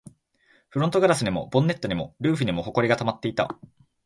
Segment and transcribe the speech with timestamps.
[0.71, 3.59] フロントガラスにも、ボンネットにも、ルーフにも埃が溜まっていた